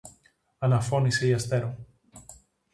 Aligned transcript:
αναφώνησε 0.57 1.27
η 1.27 1.33
Αστέρω. 1.33 1.77